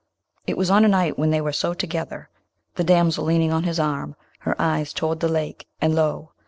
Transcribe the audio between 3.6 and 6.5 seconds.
his arm, her eyes toward the lake, and lo!